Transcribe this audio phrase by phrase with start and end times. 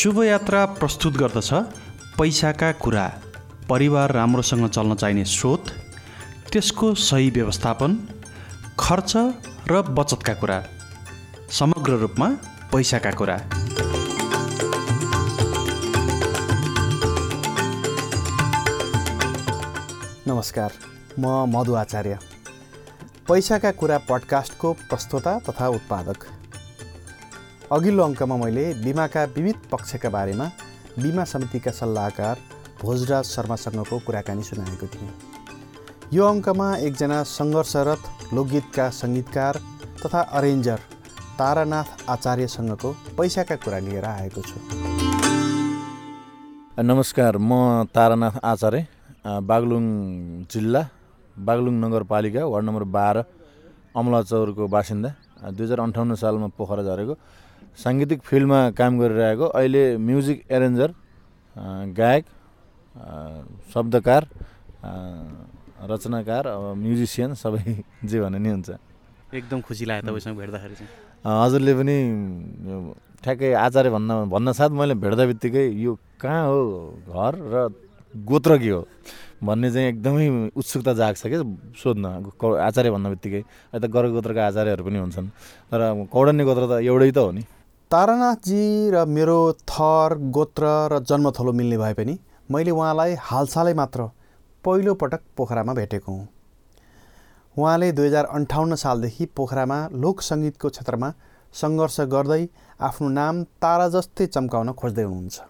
[0.00, 1.52] शुभयात्रा प्रस्तुत गर्दछ
[2.18, 3.04] पैसाका कुरा।
[3.68, 5.64] परिवार राम्रोसँग चल्न चाहिने स्रोत
[6.52, 7.96] त्यसको सही व्यवस्थापन
[8.80, 9.12] खर्च
[9.68, 10.58] र बचतका कुरा।
[11.50, 12.28] समग्र रूपमा
[12.72, 13.36] पैसाका कुरा।
[20.26, 20.72] नमस्कार
[21.18, 22.18] म मधु आचार्य।
[23.28, 26.39] पैसाका कुरा पडकास्टको प्रस्तोता तथा उत्पादक।
[27.72, 30.46] अघिल्लो अङ्कमा मैले बिमाका विविध पक्षका बारेमा
[31.02, 32.36] बिमा समितिका सल्लाहकार
[32.80, 35.12] भोजराज शर्मासँगको कुराकानी सुनाएको थिएँ।
[36.12, 38.02] यो अङ्कमा एकजना सङ्घर्षरत
[38.34, 39.54] लोकगीतका सङ्गीतकार
[40.02, 40.78] तथा अरेन्जर
[41.38, 44.58] तारानाथ आचार्यसँगको पैसाका कुरा लिएर आएको छु।
[46.90, 48.86] नमस्कार म तारानाथ आचार्य
[49.46, 49.84] बागलुङ
[50.50, 50.82] जिल्ला
[51.36, 53.18] बागलुङ नगरपालिका वार्ड नम्बर बाह्र
[53.94, 55.10] अमलाचौरको बासिन्दा
[55.54, 57.14] दुई हजार अन्ठाउन्न सालमा पोखरा झरेको।
[57.82, 60.90] साङ्गीतिक फिल्डमा काम गरिरहेको अहिले म्युजिक एरेन्जर
[62.00, 62.24] गायक
[63.72, 64.22] शब्दकार
[65.90, 67.62] रचनाकार अब म्युजिसियन सबै
[68.04, 68.70] जे भने नि हुन्छ।
[69.32, 70.90] एकदम खुसी लाग्यो तपाईँसँग भेट्दाखेरि चाहिँ।
[71.24, 71.96] हजुरले पनि
[73.24, 76.60] ठ्याक्कै आचार्य भन्न भन्न साथ मैले भेट्दा बित्तिकै यो कहाँ हो
[77.08, 77.54] घर र
[78.14, 78.82] गोत्र के हो?
[79.40, 81.40] भन्ने चाहिँ एकदमै उत्सुकता जाग्छ क्या
[81.82, 82.04] सोध्न
[82.68, 85.28] आचार्य भन्न बित्तिकै। त गर्ग गोत्रका आचार्यहरू पनि हुन्छन्।
[85.72, 85.80] तर
[86.12, 87.42] कौडन्य गोत्र त एउटै त हो नि।
[87.90, 88.62] तारानाथजी
[88.94, 92.14] र मेरो थर गोत्र र जन्मथलो मिल्ने भए पनि
[92.50, 94.00] मैले उहाँलाई हालसालै मात्र
[94.64, 96.28] पहिलोपटक पोखरामा भेटेको हुँ।
[97.56, 101.08] उहाँले दुई हजार अन्ठाउन्न सालदेखि पोखरामा लोक सङ्गीतको क्षेत्रमा
[101.54, 102.42] सङ्घर्ष गर्दै
[102.78, 105.49] आफ्नो नाम तारा जस्तै चम्काउन खोज्दै हुनुहुन्छ।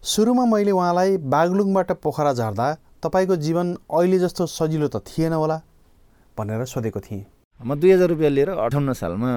[0.00, 2.66] सुरुमा मैले उहाँलाई बागलुङबाट पोखरा झर्दा
[3.04, 5.60] तपाईँको जीवन अहिले जस्तो सजिलो त थिएन होला
[6.32, 7.24] भनेर सोधेको थिएँ।
[7.60, 9.30] म दुई हजार रुपियाँ लिएर अठाउन्न सालमा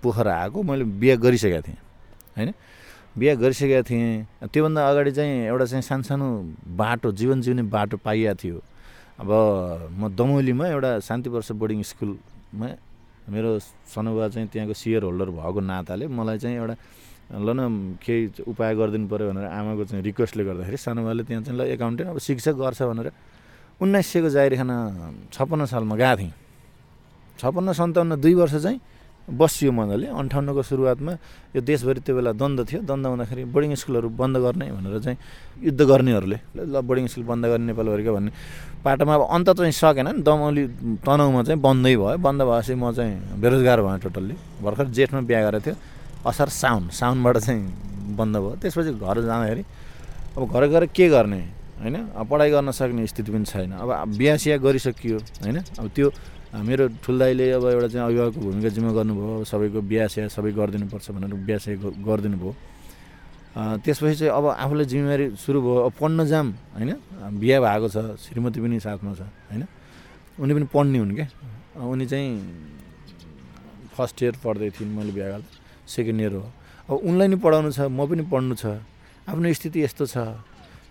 [0.00, 1.76] पोखरा आएको मैले बिहा गरिसकेको थिएँ
[2.36, 2.52] होइन?
[3.12, 6.28] बिहा गरिसकेको थिएँ। त्योभन्दा अगाडि चाहिँ एउटा चाहिँ सानसानो
[6.64, 8.58] बाटो जीवन जिउने बाटो पाइएको थियो।
[9.20, 9.30] अब
[10.00, 12.68] म दमौलीमा एउटा शान्तिवर्ष बोर्डिङ स्कुलमा
[13.28, 13.50] मेरो
[13.92, 16.74] सनुबा चाहिँ त्यहाँको सियर होल्डर भएको नाताले मलाई चाहिँ एउटा
[17.32, 21.62] ल न केही उपाय गरिदिनु पऱ्यो भनेर आमाको चाहिँ रिक्वेस्टले गर्दाखेरि सानोबाले त्यहाँ चाहिँ ल
[21.72, 23.08] एकाउन्टेन्ट अब शिक्षक गर्छ भनेर
[23.80, 24.76] उन्नाइस सयको जाहेरी खाना
[25.32, 26.32] छप्पन्न सालमा गएको थिएँ।
[27.40, 28.80] छप्पन्न सन्ताउन्न दुई वर्ष चाहिँ
[29.24, 31.12] बसियो मजाले। अन्ठाउन्नको सुरुवातमा
[31.56, 35.18] यो देशभरि त्यो बेला द्वन्द थियो। द्वन्द हुँदाखेरि बोर्डिङ स्कुलहरू बन्द गर्ने भनेर चाहिँ
[35.64, 38.30] युद्ध गर्नेहरूले ल बोर्डिङ स्कुल बन्द गर्ने नेपालभरिका भन्ने
[38.84, 40.64] पाटोमा अब अन्त चाहिँ सकेन नि। दमौली
[41.02, 45.64] तनहुमा चाहिँ बन्दै भयो। बन्द भएपछि म चाहिँ बेरोजगार भएँ टोटल्ली। भर्खर जेठमा बिहा गरेको
[45.64, 45.76] थियो।
[46.26, 47.62] असार साउन साउनबाट चाहिँ
[48.16, 49.64] बन्द भयो। त्यसपछि घर जाँदाखेरि
[50.36, 51.40] अब घर गएर के गर्ने
[51.80, 51.96] होइन?
[52.30, 55.58] पढाइ गर्न सक्ने स्थिति पनि छैन। अब बिहा सिहा गरिसकियो होइन?
[55.78, 56.08] अब त्यो
[56.54, 61.34] मेरो ठुल्दाईले अब एउटा चाहिँ अभिभावकको भूमिका जिम्मा गर्नुभयो। सबैको बिहा सिहा सबै गरिदिनुपर्छ भनेर
[61.34, 62.52] बिहा सिहा गरिदिनु भयो
[63.54, 66.90] त्यसपछि चाहिँ अब आफूलाई जिम्मेवारी सुरु भयो। अब पढ्न जाम होइन?
[67.42, 69.62] बिहा भएको छ श्रीमती पनि साथमा छ होइन?
[70.38, 71.26] उनी पनि पढ्ने हुन् क्या।
[71.78, 72.30] उनी चाहिँ
[73.94, 75.50] फर्स्ट इयर पढ्दै थिइन् मैले बिहा गर्दा।
[75.86, 76.44] सेकेन्ड इयर हो।
[76.88, 78.64] अब उनलाई नि पढाउनु छ म पनि पढ्नु छ
[79.28, 80.16] आफ्नो स्थिति यस्तो छ।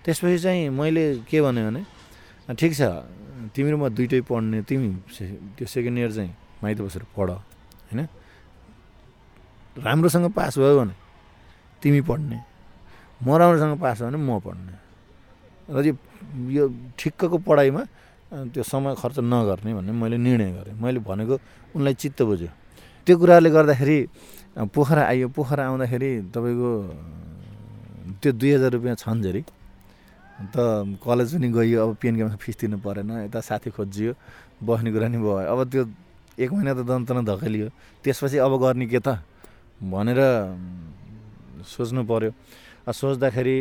[0.04, 1.84] त्यसपछि चाहिँ मैले के भने
[2.56, 2.82] ठिक छ
[3.56, 4.90] तिमी र म दुइटै पढ्ने तिमी
[5.56, 6.32] त्यो सेकेन्ड इयर चाहिँ
[6.64, 8.02] माइत बसेर पढ होइन?
[9.76, 10.96] राम्रोसँग पास भयो भने
[11.82, 12.38] तिमी पढ्ने
[13.24, 14.74] म राम्रोसँग पास भयो भने म पढ्ने।
[15.72, 15.96] र
[16.52, 16.64] यो
[16.98, 17.82] ठिक्कको पढाइमा
[18.52, 21.36] त्यो समय खर्च नगर्ने भन्ने मैले निर्णय गरेँ। मैले भनेको
[21.76, 22.52] उनलाई चित्त बुझ्यो।
[23.08, 23.98] त्यो कुराले गर्दाखेरि
[24.54, 26.72] पोखरा आइयो पोखरा आउँदाखेरि तपाईँको
[28.22, 29.42] त्यो दुई हजार रुपियाँ छन् झरी।
[30.54, 30.56] त
[31.02, 34.14] कलेज पनि गइयो अब पिएनकेमा फिस तिर्नु परेन यता साथी खोजियो
[34.62, 35.84] बस्ने कुरा नि भयो। अब त्यो
[36.38, 37.68] एक महिना त दन्तन धकेलियो।
[38.06, 39.22] त्यसपछि अब गर्ने के त?
[39.82, 40.20] भनेर
[41.66, 42.32] सोच्नु पऱ्यो
[42.94, 43.58] सोच्दाखेरि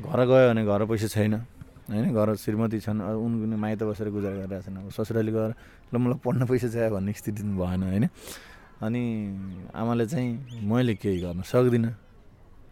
[0.00, 1.34] घर गयो भने घर पैसा छैन
[1.92, 2.06] होइन?
[2.12, 5.52] घर श्रीमती छन् उनको माइत बसेर गुजारा गरिरहेछन्। अब ससुराली गएर
[5.92, 8.04] ल मलाई पढ्न पैसा चाहियो भन्ने स्थिति भएन होइन?
[8.82, 9.02] अनि
[9.72, 11.92] आमाले चाहिँ मैले केही गर्न सक्दिनँ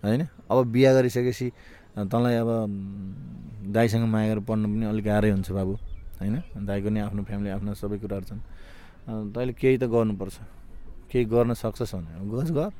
[0.05, 0.23] होइन?
[0.51, 1.47] अब बिहा गरिसकेपछि
[2.13, 2.51] तँलाई अब
[3.73, 5.75] दाईसँग माया गरेर पढ्नु पनि अलिक गाह्रै हुन्छ बाबु
[6.21, 6.37] होइन?
[6.61, 8.41] दाईको नि आफ्नो फ्यामिली आफ्नो सबै कुराहरू छन्।
[9.33, 10.37] तैँले केही त गर्नुपर्छ।
[11.09, 12.71] केही गर्न सक्छस् भने। गज गर।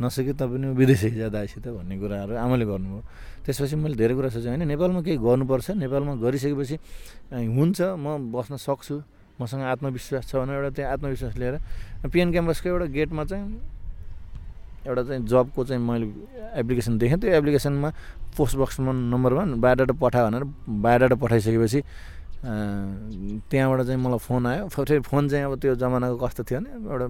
[0.00, 3.02] नसके त पनि विदेशै जा दाईसित भन्ने कुराहरू आमाले गर्नुभयो।
[3.44, 6.76] त्यसपछि मैले धेरै कुरा सोचेँ। होइन नेपालमा केही गर्नुपर्छ। नेपालमा गरिसकेपछि
[7.34, 8.96] हुन्छ। म बस्न सक्छु।
[9.40, 11.54] मसँग आत्मविश्वास छ भने एउटा त्यहाँ आत्मविश्वास लिएर
[12.12, 13.46] पिएन क्याम्पसको एउटा गेटमा चाहिँ
[14.86, 16.06] एउटा चाहिँ जबको चाहिँ मैले
[16.60, 17.90] एप्लिकेसन देखेँ। त्यो एप्लिकेसनमा
[18.36, 21.80] पोस्ट बक्समा नम्बर वान बायोडाटा पठा भनेर बायोडाटा पठाइसकेपछि
[22.40, 27.06] त्यहाँबाट चाहिँ मलाई फोन आयो। फेरि फोन चाहिँ अब त्यो जमानाको कस्तो थियो भने एउटा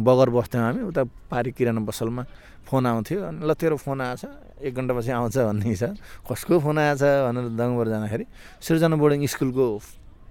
[0.00, 2.24] बगर बस्थ्यौँ हामी उता पारी किराना पसलमा
[2.64, 4.24] फोन आउँथ्यो। अनि ल तेरो फोन आएछ
[4.64, 8.24] एक घन्टापछि आउँछ भन्ने हिसाब कसको फोन आएछ भनेर दङबाट जाँदाखेरि
[8.64, 9.64] सृजना बोर्डिङ स्कुलको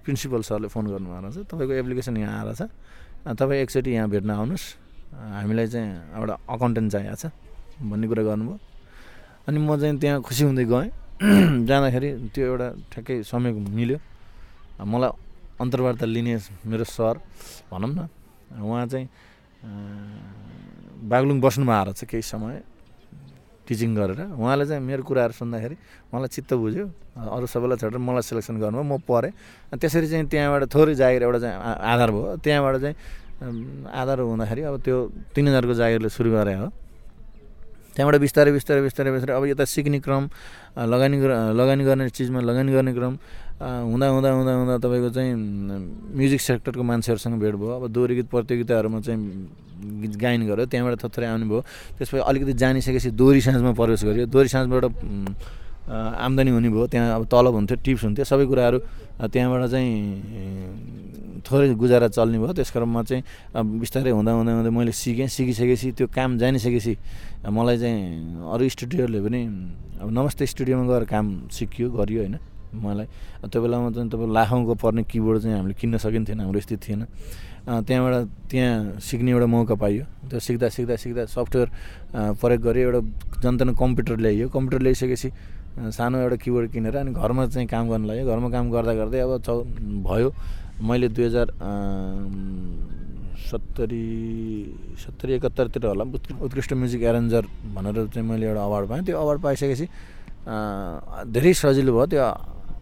[0.04, 2.62] प्रिन्सिपल सरले फोन गर्नुभएको रहेछ। तपाईँको एप्लिकेसन यहाँ आएर छ।
[3.36, 4.64] तपाईँ एकचोटि यहाँ भेट्न आउनुहोस्।
[5.12, 7.24] हामीलाई चाहिँ एउटा अकाउन्टेन्ट चाहिएको छ
[7.84, 8.58] भन्ने कुरा गर्नुभयो।
[9.48, 10.90] अनि म चाहिँ त्यहाँ खुसी हुँदै गएँ।
[11.68, 13.98] जाँदाखेरि त्यो एउटा ठ्याक्कै समय मिल्यो।
[14.80, 15.10] मलाई
[15.60, 17.20] अन्तर्वार्ता लिने मेरो सर
[17.68, 18.08] भनौँ न
[18.56, 19.06] उहाँ चाहिँ
[21.04, 22.56] बागलुङ बस्नुभएको रहेछ केही समय।
[23.70, 25.76] टिचिङ गरेर उहाँले चाहिँ मेरो कुराहरू सुन्दाखेरि
[26.10, 29.32] मलाई चित्त बुझ्यो। अरू सबैलाई छोडेर मलाई सेलेक्सन गर्नुभयो म परेँ
[29.78, 32.94] त्यसरी चाहिँ त्यहाँबाट थोरै जागिर एउटा चाहिँ आधार भयो। त्यहाँबाट चाहिँ
[33.86, 34.96] आधार हुँदाखेरि अब त्यो
[35.34, 36.66] तिन हजारको जागिरले सुरु गरे हो।
[37.94, 40.24] त्यहाँबाट बिस्तारै बिस्तारै बिस्तारै बिस्तारै अब यता सिक्ने क्रम
[40.78, 41.16] लगानी
[41.58, 43.14] लगानी गर्ने चिजमा लगानी गर्ने क्रम
[43.60, 45.34] हुँदा हुँदा हुँदा हुँदा तपाईँको चाहिँ
[46.16, 49.20] म्युजिक सेक्टरको मान्छेहरूसँग भेट भयो। अब दोहोरी गीत प्रतियोगिताहरूमा चाहिँ
[50.00, 51.60] गीत गायन गऱ्यो त्यहाँबाट थोत्रै आउने भयो।
[51.98, 54.84] त्यसपछि अलिकति जानिसकेपछि दोहोरी साँझमा प्रवेश गर्यो। दोहोरी साँझबाट
[55.90, 58.78] आम्दानी हुने भयो त्यहाँ अब तलब हुन्थ्यो टिप्स हुन्थ्यो सबै कुराहरू
[59.26, 63.22] त्यहाँबाट चाहिँ थोरै गुजारा चल्ने भयो। त्यस क्रममा चाहिँ
[63.82, 66.94] बिस्तारै हुँदा हुँदा हुँदै मैले सिकेँ सिकिसकेपछि त्यो काम जानिसकेपछि
[67.50, 69.40] मलाई चाहिँ अरू स्टुडियोहरूले पनि
[70.00, 72.36] अब नमस्ते स्टुडियोमा गएर काम सिकियो गरियो होइन
[72.70, 73.06] मलाई।
[73.50, 77.02] त्यो बेलामा चाहिँ तपाईँ लाखौँको पर्ने किबोर्ड चाहिँ हामीले किन्न सकिन्थेन हाम्रो स्थिति थिएन।
[77.66, 78.14] त्यहाँबाट
[78.50, 81.68] त्यहाँ सिक्ने एउटा मौका पाइयो। त्यो सिक्दा सिक्दा सिक्दा सफ्टवेयर
[82.40, 83.00] प्रयोग गरेँ एउटा
[83.42, 85.28] जनतामा कम्प्युटर ल्याइयो। कम्प्युटर ल्याइसकेपछि
[85.78, 89.32] सानो एउटा किबोर्ड किनेर अनि घरमा चाहिँ काम गर्नु लाग्यो। घरमा काम गर्दा गर्दै अब
[89.46, 89.62] चौ
[90.08, 90.28] भयो।
[90.82, 91.46] मैले दुई हजार
[93.50, 94.06] सत्तरी
[95.02, 96.04] सत्तरी एकात्तरतिर होला
[96.42, 97.44] उत्कृष्ट म्युजिक एरेन्जर
[97.74, 99.86] भनेर चाहिँ मैले एउटा अवार्ड पाएँ। त्यो अवार्ड पाइसकेपछि
[101.34, 102.22] धेरै सजिलो भयो। त्यो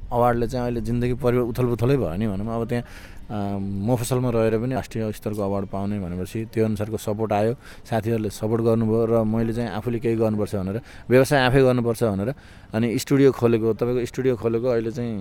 [0.08, 2.84] अवार्डले चाहिँ अहिले जिन्दगी परिवार उथलपुथलै भयो नि भनौँ। अब त्यहाँ
[3.28, 7.52] मफसलमा रहेर पनि राष्ट्रिय स्तरको अवार्ड पाउने भनेपछि त्यो अनुसारको सपोर्ट आयो।
[7.84, 10.80] साथीहरूले सपोर्ट गर्नुभयो र मैले चाहिँ आफूले केही गर्नुपर्छ भनेर
[11.12, 12.30] व्यवसाय आफै गर्नुपर्छ भनेर
[12.72, 15.12] अनि स्टुडियो खोलेको तपाईँको स्टुडियो खोलेको अहिले चाहिँ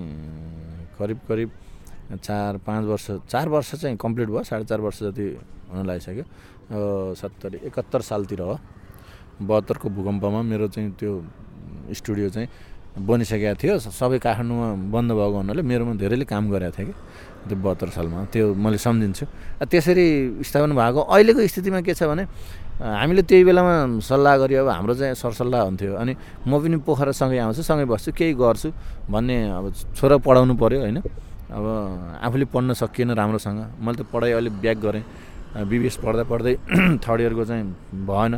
[0.96, 1.50] करिब करिब
[2.24, 5.28] चार पाँच वर्ष चार वर्ष चाहिँ कम्प्लिट भयो साढे चार वर्ष जति
[5.76, 6.24] हुन लागिसक्यो।
[7.20, 8.56] सत्तरी एकात्तर सालतिर हो।
[9.44, 11.12] बहत्तरको भूकम्पमा मेरो चाहिँ त्यो
[11.92, 12.48] स्टुडियो चाहिँ
[13.04, 16.96] बनिसकेको थियो। सबै काठमाडौँमा बन्द भएको हुनाले मेरोमा धेरैले काम गरेको थियो कि।
[17.48, 19.26] त्यो बहत्तर सालमा त्यो मैले सम्झिन्छु।
[19.72, 20.06] त्यसरी
[20.44, 22.24] स्थापना भएको अहिलेको स्थितिमा के छ भने
[22.78, 23.74] हामीले त्यही बेलामा
[24.06, 26.14] सल्लाह गऱ्यो अब हाम्रो चाहिँ सरसल्लाह हुन्थ्यो। अनि
[26.46, 28.70] म पनि पोखरासँगै आउँछु सँगै बस्छु केही गर्छु
[29.10, 29.66] भन्ने अब
[29.98, 30.98] छोरा पढाउनु पऱ्यो होइन?
[31.48, 31.66] अब
[32.22, 35.04] आफूले पढ्न सकिएन राम्रोसँग। मैले त पढाइ अलिक ब्याक गरेँ।
[35.58, 36.54] बिबिएस पढ्दा पढ्दै
[37.02, 37.66] थर्ड इयरको चाहिँ
[38.06, 38.34] भएन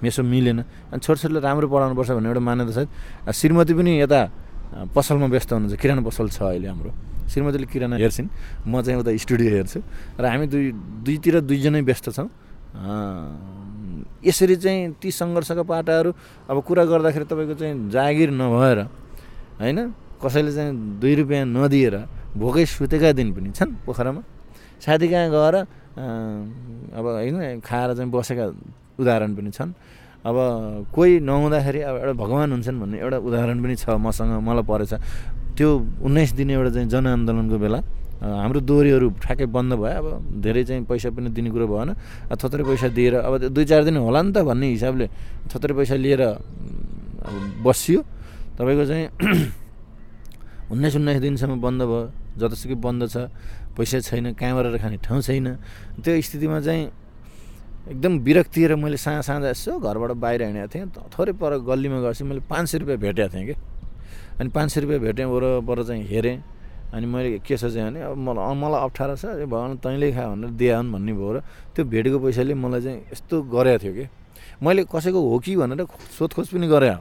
[0.00, 0.58] मेसो मिलेन।
[0.88, 2.88] अनि छोरछोरीले राम्रो पढाउनुपर्छ भन्ने एउटा मान्यता छ।
[3.28, 4.20] श्रीमती पनि यता
[4.72, 6.90] पसलमा व्यस्त हुनुहुन्छ। किराना पसल छ अहिले हाम्रो।
[7.28, 8.28] श्रीमतीले किराना हेर्छिन्।
[8.66, 9.78] म चाहिँ उता स्टुडियो हेर्छु।
[10.20, 10.64] र हामी दुई
[11.04, 12.28] दुईतिर दुईजनै व्यस्त छौँ।
[14.24, 16.10] यसरी चाहिँ ती सङ्घर्षका पाटाहरू
[16.48, 18.78] अब कुरा गर्दाखेरि तपाईँको चाहिँ जागिर नभएर
[19.60, 19.78] होइन?
[20.22, 21.94] कसैले चाहिँ दुई रुपियाँ नदिएर
[22.32, 24.22] भोकै सुतेका दिन पनि छन् पोखरामा।
[24.80, 25.56] साथी कहाँ गएर
[26.96, 28.44] अब होइन खाएर चाहिँ बसेका
[28.96, 29.70] उदाहरण पनि छन्।
[30.22, 30.36] अब
[30.94, 34.92] कोही नहुँदाखेरि अब एउटा भगवान् हुन्छन् भन्ने एउटा उदाहरण पनि छ मसँग मलाई परेछ।
[35.58, 35.68] त्यो
[36.06, 37.78] उन्नाइस दिने एउटा चाहिँ जनआन्दोलनको बेला
[38.22, 40.06] हाम्रो दोहोरीहरू ठ्याक्कै बन्द भयो। अब
[40.46, 41.90] धेरै चाहिँ पैसा पनि दिने कुरो भएन।
[42.38, 45.06] थोत्रै पैसा दिएर अब दुई चार दिन होला नि त भन्ने हिसाबले
[45.50, 47.34] थोत्रै पैसा लिएर अब
[47.66, 48.00] बसियो।
[48.62, 49.06] तपाईँको चाहिँ
[50.72, 52.02] उन्नाइस उन्नाइस दिनसम्म बन्द भयो।
[52.38, 53.16] जतासुकै बन्द छ।
[53.74, 55.46] पैसा छैन कहाँबाट खाने ठाउँ छैन।
[55.98, 57.01] त्यो स्थितिमा चाहिँ
[57.82, 62.40] एकदम विरक्तिएर मैले साँझ साँझ यसो घरबाट बाहिर हिँडेको थिएँ। थोरै पर गल्लीमा गएपछि मैले
[62.46, 63.54] पाँच सय रुपियाँ भेटेको थिएँ कि।
[64.40, 66.36] अनि पाँच सय रुपियाँ भेटेँ वरपर चाहिँ हेरेँ।
[66.94, 70.92] अनि मैले के सोचेँ भने अब मलाई मलाई अप्ठ्यारो छ भगवान् तैँले खा भनेर दिएन
[70.92, 71.40] भन्ने भयो र
[71.74, 74.04] त्यो भेटेको पैसाले मलाई चाहिँ यस्तो गरेको थियो कि।
[74.62, 75.86] मैले कसैको हो कि भनेर
[76.18, 76.96] सोधखोज पनि गरेँ।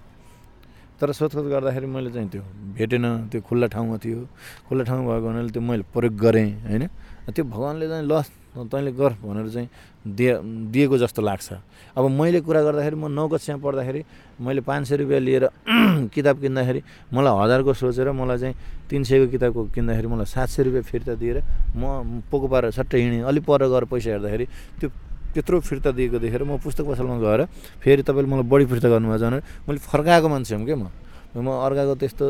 [0.98, 2.42] तर सोधखोज गर्दाखेरि मैले चाहिँ त्यो
[2.74, 4.20] भेटेन त्यो खुल्ला ठाउँमा थियो।
[4.66, 6.84] खुल्ला ठाउँमा भएको हुनाले त्यो मैले प्रयोग गरेँ होइन।
[7.30, 9.70] त्यो भगवान्ले चाहिँ ल तैँले गर भनेर चाहिँ
[10.02, 10.34] दिए
[10.74, 11.48] दिएको जस्तो लाग्छ।
[11.96, 14.02] अब मैले कुरा गर्दाखेरि म नौ कक्षामा पढ्दाखेरि
[14.42, 15.46] मैले पाँच सय रुपियाँ लिएर
[16.12, 16.82] किताब किन्दाखेरि
[17.14, 18.56] मलाई हजारको सोचेर मलाई चाहिँ
[18.90, 21.38] तिन सयको किताबको किन्दाखेरि मलाई सात सय रुपियाँ फिर्ता दिएर
[21.78, 24.46] म पोको पारेर सट्टै हिँडेँ। अलिक पर गएर पैसा हेर्दाखेरि
[24.82, 24.90] त्यो
[25.32, 27.42] त्यत्रो फिर्ता दिएको देखेर म पुस्तक पसलमा गएर
[27.80, 30.92] फेरि तपाईँले मलाई बढी फिर्ता गर्नुभएको छ भने मैले फर्काएको मान्छे हुँ क्या म?
[31.40, 32.26] म अर्काको त्यस्तो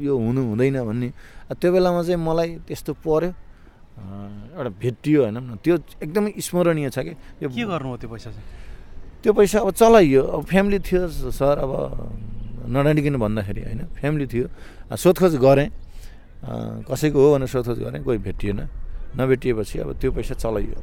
[0.00, 1.08] यो हुनु हुँदैन भन्ने।
[1.52, 3.28] त्यो बेलामा चाहिँ मलाई त्यस्तो पऱ्यो
[3.96, 5.74] एउटा भेटियो होइन त्यो
[6.04, 7.12] एकदमै स्मरणीय छ कि।
[7.42, 8.44] यो के गर्नु हो त्यो पैसा चाहिँ?
[9.22, 11.72] त्यो पैसा अब चलाइयो। अब फ्यामिली थियो सर अब
[12.68, 14.46] नडाँडिकन भन्दाखेरि होइन फ्यामिली थियो।
[14.94, 15.68] सोधखोज गरेँ।
[16.86, 18.60] कसैको हो भनेर सोधखोज गरेँ कोही भेटिएन।
[19.16, 20.78] नभेटिएपछि अब त्यो पैसा चलाइयो।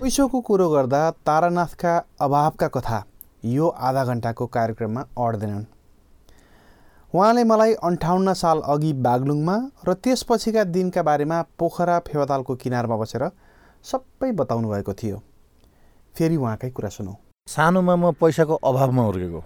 [0.00, 2.98] पैसोको कुरो गर्दा तारानाथका अभावका कथा
[3.44, 5.64] यो आधा घन्टाको कार्यक्रममा अड्दैनन्।
[7.16, 9.56] उहाँले मलाई अन्ठाउन्न साल अघि बागलुङमा
[9.88, 13.22] र त्यसपछिका दिनका बारेमा पोखरा फेवातालको किनारमा बसेर
[13.84, 15.18] सबै बताउनु भएको थियो।
[16.14, 17.14] फेरि उहाँकै कुरा सुनौ।
[17.48, 19.40] सानोमा म पैसाको अभावमा हुर्केको।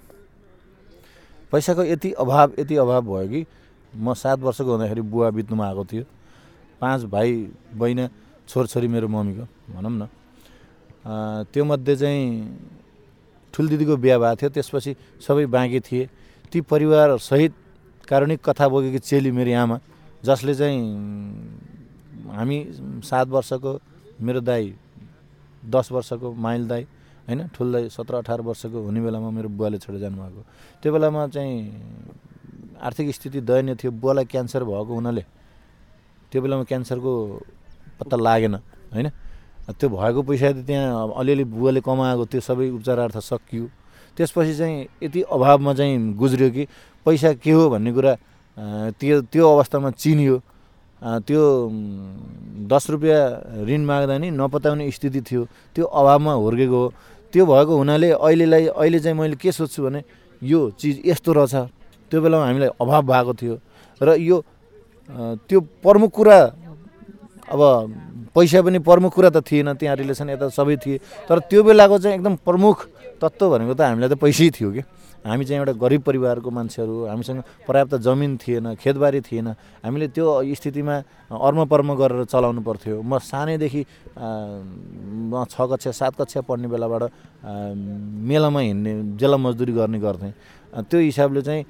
[1.52, 3.46] पैसाको यति अभाव यति अभाव भयो कि
[3.94, 6.04] म सात वर्षको हुँदाखेरि बुवा बित्नुमा आएको थियो।
[6.82, 7.30] पाँच भाइ
[7.70, 8.08] बहिना
[8.50, 10.02] छोरछोरी मेरो मम्मीको भनौँ न।
[11.54, 12.26] त्योमध्ये चाहिँ
[13.54, 16.08] ठुल्दिदीको बिहा भएको थियो। त्यसपछि सबै बाँकी थिए।
[16.50, 17.54] ती परिवारसहित
[18.11, 19.76] कारुणिक कथा बोकेकी चेली मेरो आमा
[20.26, 20.79] जसले चाहिँ
[22.35, 22.59] हामी
[23.07, 23.73] सात वर्षको
[24.21, 24.75] मेरो दाई
[25.64, 26.83] दस वर्षको माइल दाई
[27.29, 30.43] होइन ठुल दाई सत्र अठार वर्षको हुने बेलामा मेरो बुवाले छोडेर जानुभएको।
[30.83, 31.55] त्यो बेलामा चाहिँ
[32.83, 35.25] आर्थिक स्थिति दयनीय थियो बुवालाई क्यान्सर भएको हुनाले
[36.33, 37.12] त्यो बेलामा क्यान्सरको
[38.00, 38.55] पत्ता लागेन
[38.90, 39.09] होइन।
[39.79, 43.64] त्यो भएको पैसा त त्यहाँ अलिअलि बुवाले कमाएको त्यो सबै उपचारार्थ सकियो।
[44.17, 46.67] त्यसपछि चाहिँ यति अभावमा चाहिँ गुज्रियो कि
[47.07, 48.12] पैसा के हो भन्ने कुरा
[49.00, 50.37] त्यो त्यो अवस्थामा चिनियो।
[51.00, 51.42] त्यो
[52.69, 55.42] दस रुपियाँ ऋण माग्दा नि नपताउने स्थिति थियो।
[55.75, 56.88] त्यो अभावमा हुर्केको हो।
[57.33, 60.00] त्यो भएको हुनाले अहिलेलाई अहिले चाहिँ मैले के सोध्छु भने
[60.42, 61.54] यो चिज यस्तो रहेछ।
[62.11, 63.54] त्यो बेलामा हामीलाई अभाव भएको थियो।
[64.02, 64.37] र यो
[65.49, 66.38] त्यो प्रमुख कुरा
[67.49, 67.61] अब
[68.35, 72.14] पैसा पनि प्रमुख कुरा त थिएन। त्यहाँ रिलेसन यता सबै थिए। तर त्यो बेलाको चाहिँ
[72.21, 72.76] एकदम प्रमुख
[73.19, 74.83] तत्त्व भनेको त हामीलाई त पैसै थियो कि?
[75.20, 79.48] हामी चाहिँ एउटा गरिब परिवारको मान्छेहरू हामीसँग पर्याप्त जमिन थिएन खेतबारी थिएन।
[79.84, 80.96] हामीले त्यो स्थितिमा
[81.28, 83.82] अर्मपर्म गरेर चलाउनु पर्थ्यो। म सानैदेखि
[84.16, 87.02] म छ कक्षा सात कक्षा पढ्ने बेलाबाट
[87.44, 90.32] मेलामा हिँड्ने जेला मजदुरी गर्ने गर्थेँ।
[90.88, 91.62] त्यो हिसाबले चाहिँ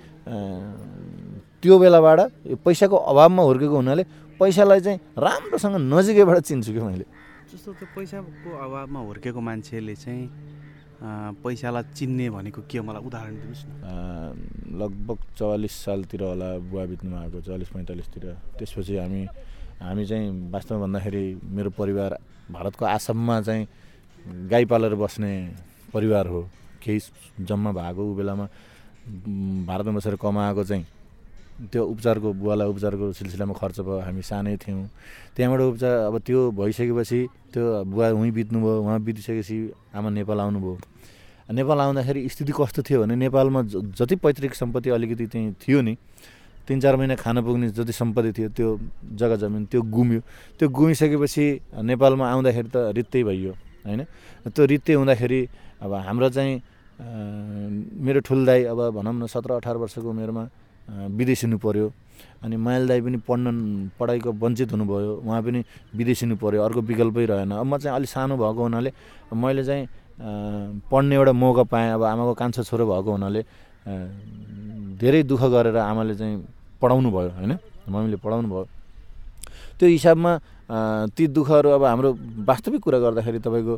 [1.58, 2.20] त्यो बेलाबाट
[2.62, 4.04] पैसाको अभावमा हुर्केको हुनाले
[4.38, 7.04] पैसालाई चाहिँ राम्रोसँग नजिकैबाट चिन्छु कि मैले।
[7.50, 10.24] जस्तो त्यो पैसाको अभावमा हुर्केको मान्छेले चाहिँ
[11.00, 13.72] पैसालाई चिन्ने भनेको के मलाई उदाहरण दिनुहोस् न।
[14.80, 18.24] लगभग चौवालिस सालतिर होला बुवा बित्नुमा आएको चालिस पैँतालिसतिर।
[18.58, 19.22] त्यसपछि हामी
[19.80, 21.24] हामी चाहिँ वास्तवमा भन्दाखेरि
[21.56, 22.12] मेरो परिवार
[22.52, 23.64] भारतको आसाममा चाहिँ
[24.52, 25.32] गाई पालेर बस्ने
[25.94, 26.40] परिवार हो।
[26.84, 27.00] केही
[27.48, 28.46] जम्मा भएको बेलामा
[29.66, 30.84] भारतमा बसेर कमाएको चाहिँ
[31.68, 34.88] त्यो उपचारको बुवालाई उपचारको सिलसिलामा खर्च भयो हामी सानै थियौँ।
[35.36, 37.20] त्यहाँबाट उपचार अब त्यो भइसकेपछि
[37.52, 39.56] त्यो बुवा उहीँ बित्नुभयो उहाँ बितिसकेपछि
[39.92, 40.76] आमा नेपाल आउनुभयो।
[41.52, 43.60] नेपाल आउँदाखेरि स्थिति कस्तो थियो भने नेपालमा
[43.92, 45.94] जति पैतृक सम्पत्ति अलिकति चाहिँ थियो नि
[46.64, 48.68] तिन चार महिना खान पुग्ने जति सम्पत्ति थियो त्यो
[49.18, 50.20] जग्गा जमिन त्यो गुम्यो।
[50.58, 51.44] त्यो गुमिसकेपछि
[51.82, 53.52] नेपालमा आउँदाखेरि त रित्तै भइयो
[53.84, 54.00] होइन?
[54.48, 55.40] त्यो रित्तै हुँदाखेरि
[55.82, 56.54] अब हाम्रो चाहिँ
[57.00, 60.44] मेरो ठुल दाई अब भनौँ न सत्र अठार वर्षको उमेरमा
[60.90, 61.86] विदेशिनु पऱ्यो
[62.42, 63.46] अनि माइल दाई पनि पढ्न
[63.98, 65.60] पढाइको वञ्चित हुनुभयो। उहाँ पनि
[65.94, 68.90] विदेशिनु पऱ्यो अर्को विकल्पै रहेन। अब म चाहिँ अलिक सानो भएको हुनाले
[69.32, 69.84] मैले चाहिँ
[70.90, 73.40] पढ्ने एउटा मौका पाएँ। अब आमाको कान्छो छोरो भएको हुनाले
[75.00, 76.36] धेरै दुःख गरेर आमाले चाहिँ
[76.80, 77.52] पढाउनु भयो होइन?
[77.88, 78.66] मम्मीले पढाउनु भयो।
[79.78, 80.32] त्यो हिसाबमा
[81.16, 82.10] ती दुःखहरू अब हाम्रो
[82.44, 83.74] वास्तविक कुरा गर्दाखेरि तपाईँको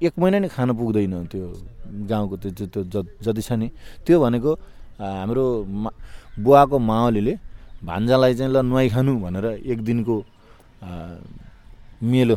[0.00, 1.46] एक महिना नै खान पुग्दैन त्यो
[2.08, 3.68] गाउँको त्यो त्यो जति छ नि।
[4.04, 4.52] त्यो भनेको
[5.00, 5.44] हाम्रो
[6.44, 7.34] बुवाको मावलीले
[7.84, 10.16] भान्जालाई चाहिँ ल नुहाइ खानु भनेर एक दिनको
[12.04, 12.36] मेलो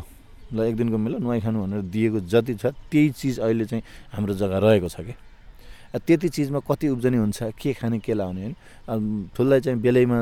[0.54, 3.84] ल एक दिनको मेलो नुहाइ खानु भनेर दिएको जति छ त्यही चिज अहिले चाहिँ
[4.16, 5.14] हाम्रो जग्गा रहेको छ कि?
[5.94, 8.56] त्यति चिजमा कति उब्जनी हुन्छ के खाने के लाउने होइन?
[9.36, 10.20] ठुल्दै चाहिँ बेलैमा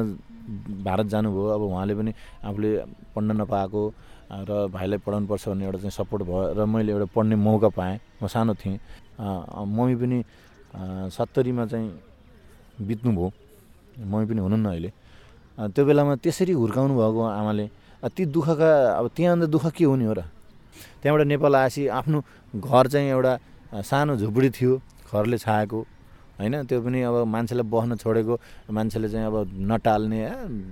[0.83, 2.11] भारत जानुभयो अब उहाँले पनि
[2.43, 2.69] आफूले
[3.15, 3.81] पढ्न नपाएको
[4.31, 7.99] र भाइलाई पढाउनु पर्छ भन्ने एउटा चाहिँ सपोर्ट भयो र मैले एउटा पढ्ने मौका पाएँ
[8.23, 8.79] म सानो थिएँ।
[9.75, 10.17] मम्मी पनि
[11.15, 11.87] सत्तरीमा चाहिँ
[12.87, 13.27] बित्नुभयो।
[14.01, 14.89] मम्मी पनि हुनुहुन्न अहिले।
[15.71, 17.65] त्यो बेलामा त्यसरी हुर्काउनु भएको आमाले
[18.15, 20.21] ती दुःखका अब त्यहाँ अन्त दुःख के हुने हो र?
[21.01, 22.17] त्यहाँबाट नेपाल आएपछि आफ्नो
[22.57, 23.33] घर चाहिँ एउटा
[23.85, 24.73] सानो झुपडी थियो
[25.13, 25.79] घरले छाएको।
[26.41, 26.65] होइन?
[26.65, 28.33] त्यो पनि अब मान्छेलाई बस्न छोडेको
[28.73, 29.37] मान्छेले चाहिँ अब
[29.71, 30.19] नटाल्ने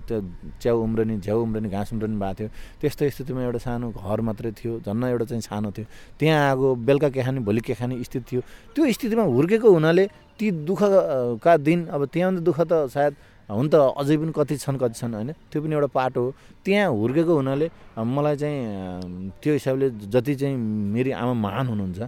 [0.10, 0.18] त्यो
[0.62, 2.50] च्याउ उम्रनी झ्याउ उम्रनी घाँस उम्रनी भएको थियो।
[2.82, 5.86] त्यस्तो स्थितिमा एउटा सानो घर मात्रै थियो झन् एउटा चाहिँ सानो थियो।
[6.20, 8.42] त्यहाँ आएको बेलुका के खाने भोलि के खाने स्थिति थियो।
[8.74, 10.06] त्यो स्थितिमा हुर्केको हुनाले
[10.40, 13.14] ती दुःखका दिन अब त्यहाँ दुःख त सायद
[13.50, 15.32] हुन त अझै पनि कति छन् कति छन् होइन?
[15.50, 16.30] त्यो पनि एउटा पाटो हो।
[16.66, 20.56] त्यहाँ हुर्केको हुनाले मलाई चाहिँ त्यो हिसाबले जति चाहिँ
[20.94, 22.00] मेरी आमा महान हुनुहुन्छ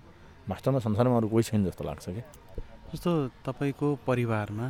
[0.49, 2.21] वास्तवमा संसारमा अरू कोही छैन जस्तो लाग्छ कि?
[2.91, 3.11] जस्तो
[3.47, 4.67] तपाईँको परिवारमा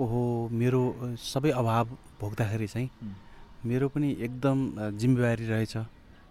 [0.00, 0.82] ओहो मेरो
[1.20, 1.86] सबै अभाव
[2.20, 2.88] भोग्दाखेरि चाहिँ
[3.68, 4.58] मेरो पनि एकदम
[4.96, 5.74] जिम्मेवारी रहेछ।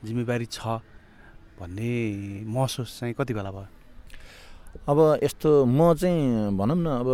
[0.02, 0.82] जिम्मेवारी छ
[1.62, 1.94] भन्ने
[2.50, 3.70] महसुस चाहिँ कति बेला भयो?
[4.90, 7.10] अब यस्तो म चाहिँ भनौँ न अब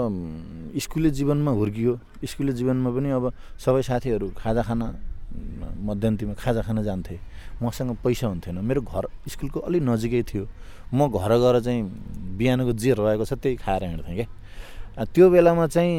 [0.80, 3.26] स्कुले जीवनमा हुर्कियो। स्कुले जीवनमा पनि अब
[3.60, 4.82] सबै साथीहरू खाजा खान
[5.84, 7.20] मध्यान्तिमा खाजा खान जान्थे।
[7.60, 10.48] मसँग पैसा हुन्थेन। मेरो घर स्कुलको अलिक नजिकै थियो।
[10.94, 11.82] म घर गएर चाहिँ
[12.38, 15.94] बिहानको जे रहेको छ त्यही खाएर हिँड्थेँ क्या। त्यो बेलामा चाहिँ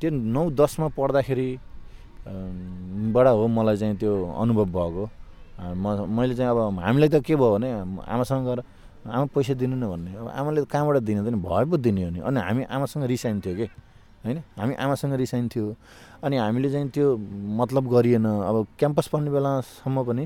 [0.00, 1.48] त्यो नौ दसमा पढ्दाखेरि
[3.14, 5.04] बाट हो मलाई चाहिँ त्यो अनुभव भएको।
[5.62, 5.84] म
[6.16, 7.68] मैले चाहिँ अब हामीलाई त के भयो भने
[8.04, 8.60] आमासँग गएर
[9.02, 12.20] आमा पैसा दिनु न भन्ने। अब आमाले कहाँबाट दिने त भए पो दिने हो नि।
[12.22, 13.66] अनि हामी आमासँग रिसाइन्थ्यो कि?
[14.22, 14.38] होइन?
[14.58, 15.64] हामी आमासँग रिसाइन्थ्यो
[16.22, 17.06] अनि हामीले चाहिँ त्यो
[17.58, 20.24] मतलब गरिएन। अब क्याम्पस पढ्ने बेलासम्म पनि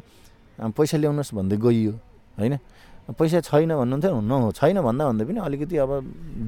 [0.76, 1.92] पैसा ल्याउनुहोस् भन्दै गइयो।
[2.36, 2.54] होइन?
[3.06, 5.90] पैसा छैन भन्नुहुन्थ्यो न छैन भन्दा भन्दै पनि अलिकति अब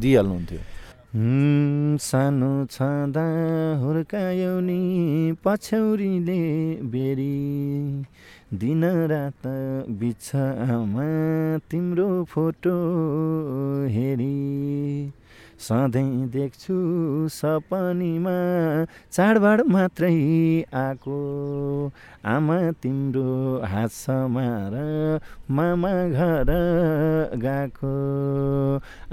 [0.02, 0.60] दिइहाल्नुहुन्थ्यो।
[1.98, 3.26] सानो छँदा
[3.80, 4.80] हुर्कायो नि
[5.44, 6.42] पछ्यौरीले
[6.92, 7.38] बेरी।
[8.60, 9.44] दिन रात
[10.00, 11.06] बिछामा
[11.70, 12.76] तिम्रो फोटो
[13.94, 14.36] हेरी।
[15.58, 16.74] सधैँ देख्छु
[17.28, 18.34] सपनीमा
[19.12, 20.14] चाडबाड मात्रै
[20.74, 21.18] आएको।
[22.24, 24.74] आमा तिम्रो हात समार
[25.50, 26.52] मामा घर
[27.44, 27.94] गएको।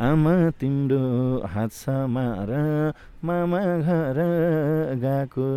[0.05, 1.03] आमा तिम्रो
[1.47, 2.51] हात समार
[3.25, 4.21] मामा घर
[5.03, 5.49] गएको।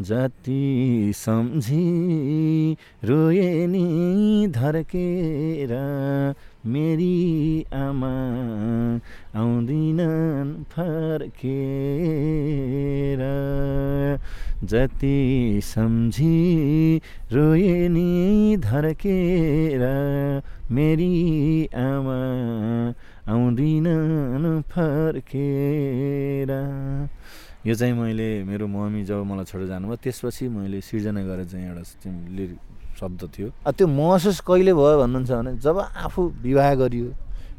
[0.00, 5.72] जति सम्झी रोए नि धर्केर
[6.68, 8.12] मेरी आमा
[9.40, 11.40] आउँदिनन् फर्केर
[14.64, 17.00] जति सम्झी
[17.32, 19.82] रोए नि धर्केर
[20.70, 21.14] मेरी
[21.78, 22.18] आमा
[23.32, 26.50] आउँदिनन् फर्केर
[27.66, 31.82] यो चाहिँ मैले मेरो मम्मी जब मलाई छोडेर जानुभयो त्यसपछि मैले सिर्जना गरेर चाहिँ एउटा
[32.98, 37.08] शब्द थियो। त्यो महसुस कहिले भयो भन्नुहुन्छ भने जब आफू विवाह गरियो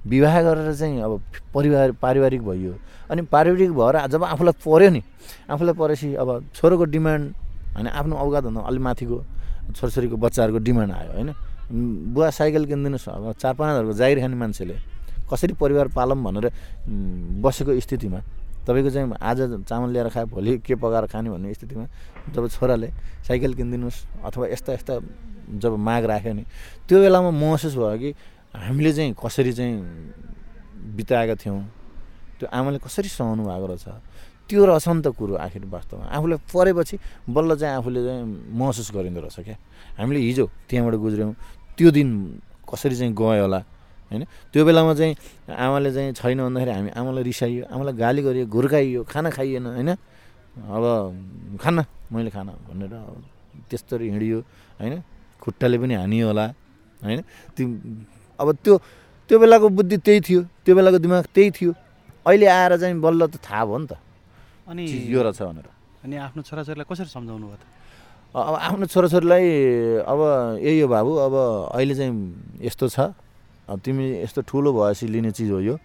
[0.06, 1.22] विवाह गरेर चाहिँ अब
[1.54, 2.74] परिवार पारिवारिक भइयो
[3.12, 5.02] अनि पारिवारिक भएर जब आफूलाई पऱ्यो नि
[5.50, 7.26] आफूलाई परेपछि अब छोरोको डिमान्ड
[7.76, 9.18] होइन आफ्नो अवगतभन्दा अलिक माथिको
[9.76, 11.30] छोरछोरीको बच्चाहरूको डिमान्ड आयो होइन?
[12.14, 14.76] बुवा साइकल किनिदिनुहोस् अब चार पाँच हजारको जागिर खाने मान्छेले
[15.30, 16.46] कसरी परिवार पालौँ भनेर
[17.44, 18.20] बसेको स्थितिमा
[18.70, 21.86] तपाईँको चाहिँ आज चामल ल्याएर खायो भोलि के पकाएर खाने भन्ने स्थितिमा
[22.38, 22.90] जब छोराले
[23.26, 24.94] साइकल किनिदिनुहोस् अथवा यस्ता यस्ता
[25.58, 26.44] जब माग राख्यो नि
[26.86, 28.10] त्यो बेलामा महसुस भयो कि
[28.54, 29.76] हामीले चाहिँ कसरी चाहिँ
[30.96, 31.62] बिताएका थियौँ?
[32.40, 33.86] त्यो आमाले कसरी सहनु भएको रहेछ?
[34.50, 36.96] त्यो नि त कुरो आखिर वास्तवमा। आफूलाई परेपछि
[37.30, 39.58] बल्ल चाहिँ आफूले चाहिँ महसुस गरिँदो रहेछ क्या?
[39.98, 41.34] हामीले हिजो त्यहाँबाट गुज्र्यौँ
[41.78, 42.10] त्यो दिन
[42.70, 43.60] कसरी चाहिँ गयो होला?
[44.10, 44.24] होइन?
[44.52, 45.14] त्यो बेलामा चाहिँ
[45.48, 49.90] आमाले चाहिँ छैन भन्दाखेरि हामी आमालाई रिसाइयो आमालाई गाली गरियो घुर्काइयो खाना खाइएन होइन?
[50.60, 50.86] अब
[51.62, 52.94] खाना मैले खाना भनेर
[53.70, 54.38] त्यस्तरी हिँडियो
[54.82, 54.94] होइन?
[55.42, 56.46] खुट्टाले पनि हानियो होला
[57.06, 57.20] होइन?
[57.56, 57.66] त्यो
[58.40, 58.76] अब त्यो
[59.30, 61.72] त्यो बेलाको बुद्धि त्यही थियो त्यो बेलाको दिमाग त्यही थियो।
[62.26, 63.94] अहिले आएर चाहिँ बल्ल त थाहा भयो नि त।
[64.68, 65.68] अनि यो रहेछ भनेर।
[66.04, 67.64] अनि आफ्नो छोराछोरीलाई कसरी सम्झाउनु भयो त?
[68.36, 69.46] अब आफ्नो छोराछोरीलाई
[70.06, 70.20] अब
[70.66, 71.36] यही हो बाबु अब
[71.78, 72.14] अहिले चाहिँ
[72.62, 72.98] यस्तो छ।
[73.70, 75.76] अब तिमी यस्तो ठुलो भएपछि लिने चिज हो यो।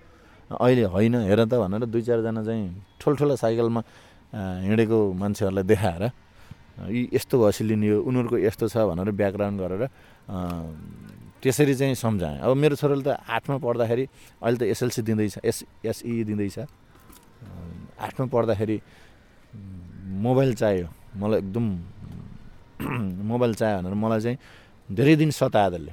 [0.50, 2.64] अहिले होइन हेर त भनेर दुई चारजना चाहिँ
[3.00, 3.80] ठुल्ठुला साइकलमा
[4.64, 6.02] हिँडेको मान्छेहरूलाई देखाएर
[6.90, 9.82] यी यस्तो भएपछि लिने हो उनीहरूको यस्तो छ भनेर ब्याकग्राउन्ड गरेर
[11.44, 14.04] त्यसरी चाहिँ सम्झाएँ। अब मेरो छोराले त आठमा पढ्दाखेरि
[14.40, 16.58] अहिले त एसएलसी दिँदैछ एस एसई दिँदैछ।
[18.00, 18.76] आठमा पढ्दाखेरि
[20.24, 20.88] मोबाइल चाहियो।
[21.20, 21.66] मलाई एकदम
[23.28, 24.38] मोबाइल चाहियो भनेर मलाई चाहिँ
[24.88, 25.92] धेरै दिन सतायो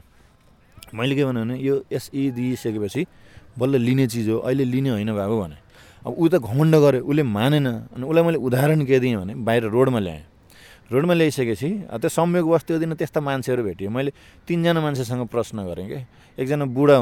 [0.93, 3.01] मैले के भने यो एसई दिइसकेपछि
[3.59, 5.57] बल्ल लिने चिज हो अहिले लिने होइन बाबु भने।
[6.05, 9.63] अब ऊ त घमण्ड गऱ्यो उसले मानेन अनि उसलाई मैले उदाहरण के दिएँ भने बाहिर
[9.69, 10.23] रोडमा ल्याएँ।
[10.91, 11.69] रोडमा ल्याइसकेपछि
[12.01, 14.11] त्यो संयोगवश त्यो दिन त्यस्ता मान्छेहरू भेटियो। मैले
[14.43, 15.99] तिनजना मान्छेसँग प्रश्न गरेँ कि
[16.41, 16.95] एकजना बुढा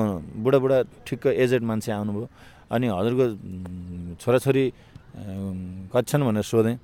[0.44, 2.28] बुढा बुढा ठिक्क एजेड मान्छे आउनुभयो
[2.70, 3.26] अनि हजुरको
[4.22, 4.66] छोराछोरी
[5.90, 6.78] कति छन् भनेर सोधेँ।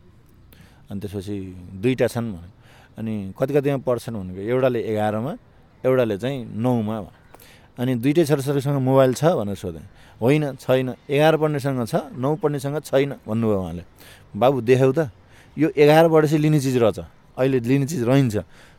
[0.90, 1.36] अनि त्यसपछि
[1.82, 2.50] दुईवटा छन् भने
[2.98, 5.34] अनि कति कतिमा पढ्छन् भनेको एउटाले एघारमा
[5.86, 6.98] एउटाले चाहिँ नौमा
[7.78, 9.86] अनि दुइटै छोराछोरीसँग मोबाइल छ भनेर सोधेँ।
[10.22, 13.84] होइन छैन। एघार पढ्नेसँग छ नौ पढ्नेसँग छैन भन्नुभयो उहाँले।
[14.32, 15.12] बाबु देखाउ त।
[15.58, 17.00] यो एघार पढेपछि लिने चिज रहेछ।
[17.36, 18.36] अहिले लिने चिज रहन्छ।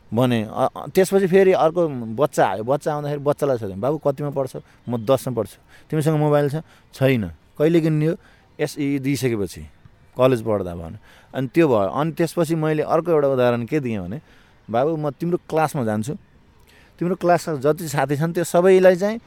[0.09, 0.39] भने
[0.95, 1.81] त्यसपछि फेरि अर्को
[2.17, 4.53] बच्चा आयो। बच्चा आउँदाखेरि बच्चालाई सोध्यो बाबु कतिमा पढ्छ?
[4.89, 5.57] म दसमा पढ्छु।
[5.89, 6.65] तिमीसँग मोबाइल छ?
[6.93, 8.15] छैन। कहिले किन्ने हो?
[8.57, 9.61] एसई दिइसकेपछि।
[10.17, 10.97] कलेज पढ्दा भने।
[11.33, 14.17] अनि त्यो भयो। अनि त्यसपछि मैले अर्को एउटा उदाहरण के दिएँ भने
[14.65, 16.13] बाबु म तिम्रो क्लासमा जान्छु।
[16.97, 19.17] तिम्रो क्लासमा जति साथी छन् त्यो सबैलाई चाहिँ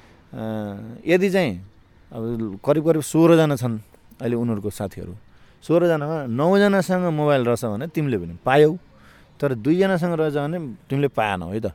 [1.06, 1.52] यदि चाहिँ
[2.12, 2.22] अब
[2.64, 3.76] करिब करिब सोह्रजना छन्
[4.20, 5.14] अहिले उनीहरूको साथीहरू।
[5.64, 8.70] सोह्रजनामा नौजनासँग मोबाइल रहेछ भने तिमीले पनि पायौ।
[9.40, 11.72] तर दुईजनासँग रहेछ भने तिमीले पाएनौ है त।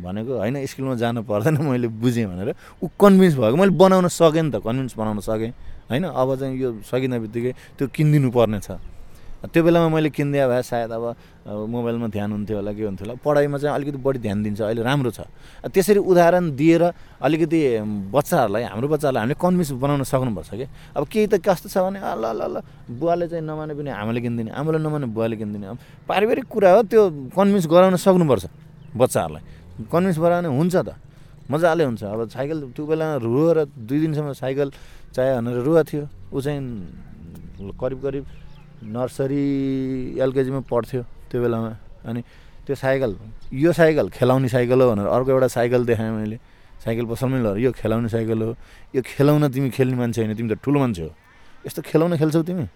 [0.00, 4.50] भनेको होइन स्कुलमा जानु पर्दैन मैले बुझेँ भनेर ऊ कन्भिन्स भएको। मैले बनाउन सकेँ नि
[4.50, 5.52] त कन्भिन्स बनाउन सकेँ।
[5.90, 8.80] होइन अब चाहिँ यो सकिँदा बित्तिकै त्यो किनिदिनु पर्ने छ।
[9.44, 11.04] त्यो बेलामा मैले किनिदिए भए सायद अब
[11.50, 15.10] मोबाइलमा ध्यान हुन्थ्यो होला के हुन्थ्यो होला पढाइमा चाहिँ अलिकति बढी ध्यान दिन्छ अहिले राम्रो
[15.10, 15.26] छ।
[15.66, 16.82] त्यसरी उदाहरण दिएर
[17.26, 17.60] अलिकति
[18.14, 20.66] बच्चाहरूलाई हाम्रो बच्चाहरूलाई हामीले कन्भिन्स बनाउन सक्नुपर्छ कि?
[20.94, 24.50] अब केही त कस्तो छ भने ल ल ल बुवाले चाहिँ नमाने पनि हामीले किनिदिने
[24.54, 27.02] आमाले नमाने बुवाले किनिदिने। अब पारिवारिक कुरा हो त्यो
[27.34, 28.44] कन्भिन्स गराउन सक्नुपर्छ
[28.94, 29.42] बच्चाहरूलाई।
[29.90, 30.94] कन्भिन्स गराउने हुन्छ त
[31.50, 34.68] मजाले हुन्छ। अब साइकल त्यो बेला रुएर दुई दिनसम्म साइकल
[35.14, 38.24] चाहियो भनेर रुवा थियो ऊ चाहिँ करिब करिब
[38.86, 39.44] नर्सरी
[40.22, 41.70] एलकेजीमा पढ्थ्यो। त्यो बेलामा
[42.10, 42.20] अनि
[42.66, 43.16] त्यो साइकल
[43.54, 46.38] यो साइकल खेलाउने साइकल हो भनेर अर्को एउटा साइकल देखाएँ मैले।
[46.80, 48.50] साइकल पसलमै लगेर यो खेलाउने साइकल हो।
[48.94, 51.12] यो खेलाउन तिमी खेल्ने मान्छे होइन तिमी त ठुलो मान्छे हो।
[51.66, 52.66] यस्तो खेलाउन खेल्छौ तिमी?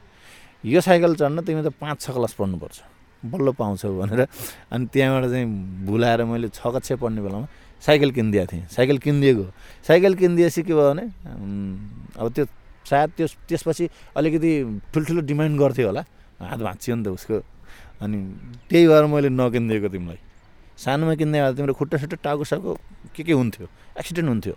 [0.64, 2.76] यो साइकल चढ्न तिमी त पाँच छ क्लास पढ्नुपर्छ।
[3.24, 4.20] बल्ल पाउँछौ भनेर।
[4.72, 5.46] अनि त्यहाँबाट चाहिँ
[5.88, 7.46] भुलाएर मैले छ कक्षा पढ्ने बेलामा
[7.80, 9.44] साइकल किनिदिएको थिएँ। साइकल किनिदिएको।
[9.88, 11.04] साइकल किनिदिएपछि के भयो भने
[12.20, 12.44] अब त्यो
[12.84, 13.84] सायद त्यो त्यसपछि
[14.16, 14.50] अलिकति
[14.92, 16.02] ठुल्ठुलो डिमान्ड गर्थ्यो होला।
[16.44, 17.40] हात भाँचियो नि त उसको।
[18.02, 18.18] अनि
[18.70, 20.18] त्यही भएर मैले नकिनिदिएको तिमीलाई।
[20.76, 22.72] सानोमा किन्दै भए तिम्रो खुट्टा सुट्टा टाउको साउको
[23.14, 23.66] के के हुन्थ्यो?
[23.98, 24.54] एक्सिडेन्ट हुन्थ्यो।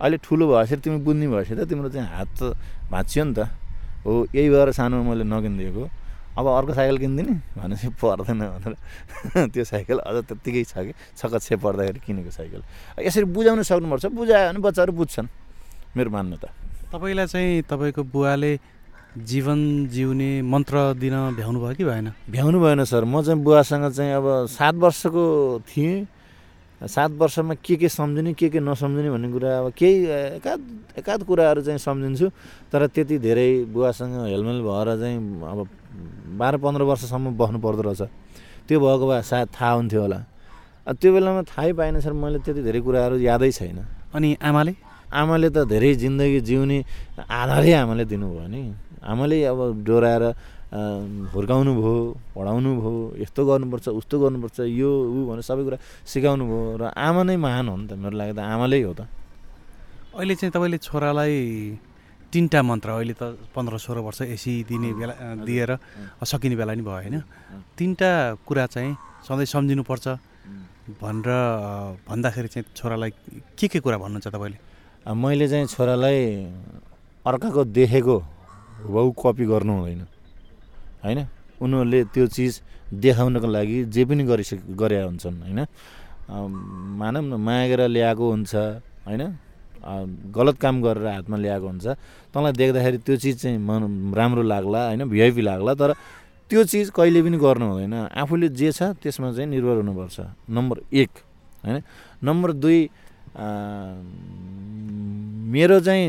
[0.00, 2.56] अहिले ठुलो भएपछि तिमी बुझ्ने भएपछि त तिम्रो चाहिँ हात त
[2.90, 3.38] भाँचियो नि त।
[4.04, 5.84] हो यही भएर सानोमा मैले नकिनिदिएको।
[6.38, 7.34] अब अर्को साइकल किनिदिने?
[7.58, 8.74] भनेपछि पर्दैन भनेर।
[9.52, 10.92] त्यो साइकल अझ त्यत्तिकै छ कि?
[11.18, 12.62] छकच्छे पर्दाखेरि किनेको साइकल।
[13.02, 15.28] यसरी बुझाउन सक्नुपर्छ। बुझायो भने बच्चाहरू बुझ्छन्।
[15.96, 16.48] मेरो मान्यता।
[16.94, 18.52] तपाईँलाई चाहिँ तपाईँको बुवाले
[19.24, 22.06] जीवन जिउने मन्त्र दिन भ्याउनु भयो कि भएन?
[22.30, 25.24] भ्याउनु भएन सर। म चाहिँ बुवासँग चाहिँ अब सात वर्षको
[25.66, 26.06] थिएँ।
[26.78, 30.60] सात वर्षमा के के सम्झिने के के नसम्झिने भन्ने कुरा अब केही एकाध
[30.98, 32.26] एकाध कुराहरू चाहिँ सम्झिन्छु।
[32.70, 35.66] तर त्यति धेरै बुवासँग हेलमेल भएर चाहिँ अब
[36.38, 38.02] बाह्र पन्ध्र वर्षसम्म बस्नु पर्दो रहेछ।
[38.68, 40.18] त्यो भएको भए सायद थाहा हुन्थ्यो होला।
[40.86, 43.78] त्यो बेलामा थाहै पाएन सर। मैले त्यति धेरै कुराहरू यादै छैन।
[44.14, 44.72] अनि आमाले?
[45.08, 46.78] आमाले त धेरै जिन्दगी जिउने
[47.26, 48.62] आधारै आमाले दिनुभयो नि।
[49.02, 50.24] आमाले अब डोराएर
[51.32, 51.96] हुर्काउनु भयो
[52.36, 52.92] पढाउनु भयो
[53.24, 57.68] यस्तो गर्नुपर्छ उस्तो गर्नुपर्छ यो ऊ भनेर सबै कुरा सिकाउनु भयो र आमा नै महान
[57.68, 59.08] हो नि त मेरो लागि त आमाले हो त।
[60.12, 61.34] अहिले चाहिँ तपाईँले छोरालाई
[62.28, 63.22] तिनवटा मन्त्र अहिले त
[63.56, 65.14] पन्ध्र सोह्र वर्ष एसी दिने बेला
[65.48, 65.70] दिएर
[66.20, 67.16] सकिने बेला नि भयो होइन?
[67.78, 68.10] तिनवटा
[68.44, 68.92] कुरा चाहिँ
[69.24, 70.06] सधैँ सम्झिनुपर्छ।
[71.00, 71.28] भनेर
[72.08, 73.10] भन्दाखेरि चाहिँ छोरालाई
[73.56, 74.58] के के कुरा भन्नुहुन्छ तपाईँले?
[75.08, 76.20] मैले चाहिँ छोरालाई
[77.24, 78.16] अर्काको देखेको
[78.84, 80.02] हुबाउ कपी गर्नु हुँदैन।
[81.04, 81.20] होइन?
[81.62, 82.52] उनीहरूले त्यो चिज
[82.94, 85.60] देखाउनको लागि जे पनि गरिसक गरे हुन्छन् होइन?
[87.00, 88.52] मानौँ न मागेर ल्याएको हुन्छ
[89.06, 89.22] होइन?
[90.34, 91.86] गलत काम गरेर हातमा ल्याएको हुन्छ।
[92.34, 95.02] तँलाई देख्दाखेरि त्यो चिज चाहिँ मन राम्रो लाग्ला होइन?
[95.08, 95.90] भिआइपी लाग्ला तर
[96.50, 100.16] त्यो चिज कहिले पनि गर्नु हुँदैन। आफूले जे छ त्यसमा चाहिँ निर्भर हुनुपर्छ।
[100.48, 101.10] नम्बर एक
[101.64, 101.76] होइन?
[102.24, 102.78] नम्बर दुई
[105.52, 106.06] मेरो चाहिँ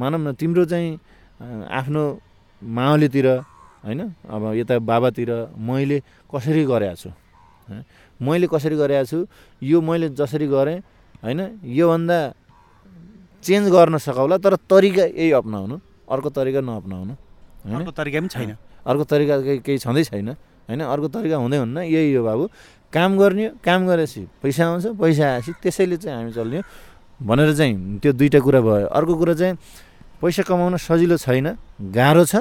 [0.00, 0.90] मानौँ न तिम्रो चाहिँ
[1.40, 2.02] आफ्नो
[2.62, 3.26] माओलीतिर
[3.84, 4.00] होइन?
[4.24, 5.98] अब यता बाबातिर मैले
[6.30, 7.10] कसरी गरेको छु?
[8.20, 9.18] मैले कसरी गरेको छु?
[9.62, 10.78] यो मैले जसरी गरेँ
[11.24, 11.40] होइन?
[11.64, 12.18] योभन्दा
[13.44, 15.76] चेन्ज गर्न सकाउला तर तरिका यही अप्नाउनु
[16.08, 17.14] अर्को तरिका नअप्नाउनु
[17.76, 18.50] अर्को तरिका पनि छैन।
[18.88, 20.28] अर्को तरिका केही केही छँदै छैन
[20.68, 20.80] होइन?
[20.80, 22.44] अर्को तरिका हुँदै हुन्न यही हो बाबु।
[22.92, 26.60] काम गर्ने काम गरेपछि पैसा आउँछ पैसा आएपछि त्यसैले चाहिँ हामी चल्ने
[27.20, 29.54] भनेर चाहिँ त्यो दुइटा कुरा भयो। अर्को कुरा चाहिँ
[30.20, 31.46] पैसा कमाउन सजिलो छैन
[31.96, 32.34] गाह्रो छ।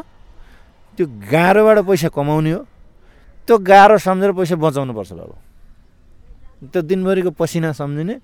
[0.97, 2.61] त्यो गाह्रोबाट पैसा कमाउने हो।
[3.47, 5.35] त्यो गाह्रो सम्झेर पैसा बचाउनुपर्छ बाबु।
[6.71, 8.15] त्यो दिनभरिको पसिना सम्झिने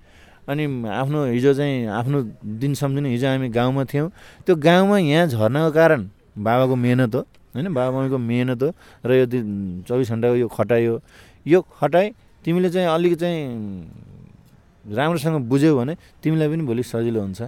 [0.50, 2.18] अनि आफ्नो हिजो चाहिँ आफ्नो
[2.62, 4.10] दिन सम्झिने हिजो हामी गाउँमा थियौँ।
[4.46, 6.02] त्यो गाउँमा यहाँ झर्नको कारण
[6.38, 7.22] बाबाको मेहनत हो
[7.54, 7.68] होइन?
[7.74, 8.70] बाबा मम्मीको मेहनत हो
[9.06, 11.02] र यो दिन चौबिस घन्टाको यो खटाइ हो।
[11.46, 12.08] यो खटाइ
[12.46, 13.42] तिमीले चाहिँ अलिक चाहिँ
[14.88, 17.42] राम्रोसँग बुझ्यौ भने तिमीलाई पनि भोलि सजिलो हुन्छ।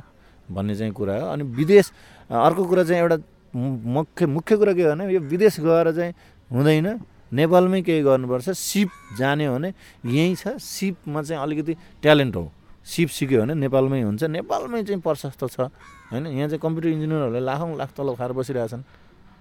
[0.51, 1.91] भन्ने चाहिँ कुरा हो। अनि विदेश
[2.29, 3.17] अर्को कुरा चाहिँ एउटा
[3.55, 6.13] मुख्य मुख्य कुरा के हो भने यो विदेश गएर चाहिँ
[6.51, 6.87] हुँदैन।
[7.31, 9.69] नेपालमै केही गर्नुपर्छ। सिप जान्यो भने
[10.03, 12.51] यहीँ छ। सिपमा चाहिँ अलिकति ट्यालेन्ट हो।
[12.83, 15.71] सिप सिक्यो भने नेपालमै हुन्छ। नेपालमै चाहिँ प्रशस्त छ।
[16.11, 16.27] होइन?
[16.27, 18.83] यहाँ चाहिँ कम्प्युटर इन्जिनियरहरूले लाखौँ लाख तलब खाएर बसिरहेछन्।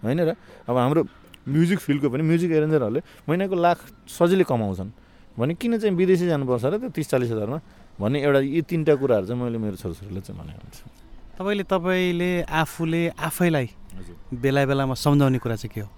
[0.06, 0.30] होइन र?
[0.70, 1.02] अब हाम्रो
[1.50, 4.90] म्युजिक फिल्डको पनि म्युजिक एरेन्जरहरूले महिनाको लाख सजिलै कमाउँछन्।
[5.34, 7.58] भने किन चाहिँ विदेशी जानुपर्छ र त्यो तिस चालिस हजारमा?
[7.98, 10.99] भन्ने एउटा यी तिनवटा कुराहरू चाहिँ मैले मेरो छोराछोरीलाई चाहिँ भनेको हुन्छु।
[11.40, 13.66] तपाईँले तपाईँले आफूले आफैलाई
[14.44, 15.88] बेला बेलामा सम्झाउने कुरा चाहिँ के हो?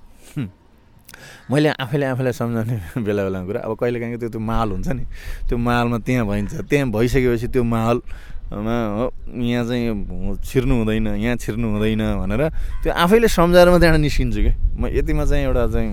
[1.51, 5.05] मैले आफैले आफैलाई सम्झाउने बेला बेलामा कुरा। अब कहिले काहीँ त्यो त्यो माहौल हुन्छ नि।
[5.51, 9.05] त्यो माहौलमा त्यहाँ भइन्छ। त्यहाँ भइसकेपछि त्यो माहौलमा हो
[9.43, 12.43] यहाँ चाहिँ छिर्नु हुँदैन यहाँ छिर्नु हुँदैन भनेर
[12.87, 14.53] त्यो आफैले सम्झाएर म त्यहाँबाट निस्किन्छु कि?
[14.79, 15.91] म यतिमा चाहिँ एउटा चाहिँ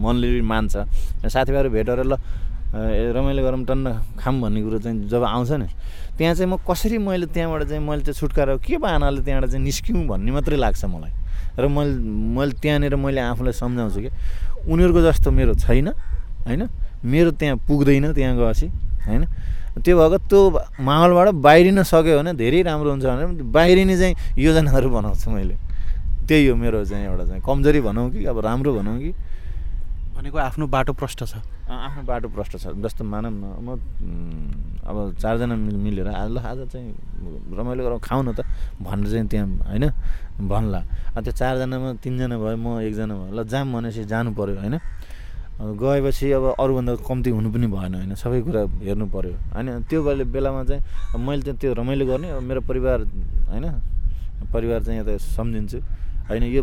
[0.00, 0.74] मनले मान्छ।
[1.20, 2.16] साथीभाइहरू भेटेर ल
[2.72, 5.68] रमाइलो गरौँ टन्न खाम भन्ने कुरो चाहिँ जब आउँछ नि
[6.16, 10.06] त्यहाँ चाहिँ म कसरी मैले त्यहाँबाट चाहिँ मैले चाहिँ छुटकारा के बाहनाले त्यहाँबाट चाहिँ निस्क्यौँ
[10.08, 11.12] भन्ने मात्रै लाग्छ मलाई।
[11.60, 11.92] र मैले
[12.32, 14.10] मैले त्यहाँनिर मैले आफूलाई सम्झाउँछु कि
[14.72, 15.88] उनीहरूको जस्तो मेरो छैन
[16.48, 16.62] होइन?
[17.04, 18.66] मेरो त्यहाँ पुग्दैन त्यहाँ गएपछि
[19.04, 19.22] होइन?
[19.84, 20.40] त्यो भएको त्यो
[20.80, 25.56] माहौलबाट बाहिरिन सक्यो भने धेरै राम्रो हुन्छ भनेर बाहिरिने चाहिँ योजनाहरू बनाउँछु मैले।
[26.28, 29.12] त्यही हो मेरो चाहिँ एउटा चाहिँ कमजोरी भनौँ कि अब राम्रो भनौँ कि।
[30.16, 31.34] भनेको आफ्नो बाटो प्रष्ट छ।
[31.72, 33.68] आफ्नो बाटो प्रष्ट छ। जस्तो मानौँ न म
[34.82, 36.90] अब चारजना मिलेर आज ल आज चाहिँ
[37.54, 38.42] रमाइलो गरेर खाउँ न त
[38.82, 39.84] भनेर चाहिँ त्यहाँ होइन
[40.42, 40.80] भन्ला।
[41.22, 44.76] त्यो चारजनामा तिनजना भयो म एकजना भयो ल जाम भनेपछि जानु पऱ्यो होइन?
[45.62, 48.12] गएपछि अब अरूभन्दा कम्ती हुनु पनि भएन होइन?
[48.18, 49.68] सबै कुरा हेर्नु पऱ्यो होइन?
[49.86, 50.82] त्यो बेला बेलामा चाहिँ
[51.22, 52.98] मैले त्यो रमाइलो गर्ने मेरो परिवार
[53.50, 53.64] होइन?
[54.50, 55.78] परिवार चाहिँ यता सम्झिन्छु
[56.26, 56.42] होइन?
[56.50, 56.62] यो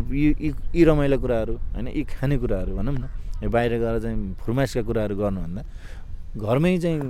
[0.76, 1.88] यी रमाइलो कुराहरू होइन?
[1.88, 3.08] यी खाने कुराहरू भनौँ न।
[3.48, 5.62] बाहिर गएर चाहिँ फुर्माइसका कुराहरू गर्नुभन्दा
[6.36, 7.00] घरमै चाहिँ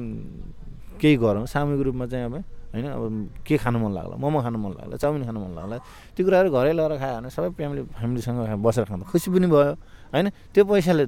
[1.00, 2.34] केही गरौँ। सामूहिक रूपमा चाहिँ अब
[2.70, 3.02] होइन अब
[3.42, 4.14] के खानु मन लाग्ला?
[4.14, 4.96] मोमो खानु मन लाग्ला?
[5.02, 5.76] चाउमिन खानु मन लाग्ला?
[6.14, 9.74] त्यो कुराहरू घरै लगेर खायो भने सबै फ्यामिली फ्यामिलीसँग बसेर खाँदा खुसी पनि भयो
[10.14, 10.26] होइन?
[10.54, 11.04] त्यो पैसाले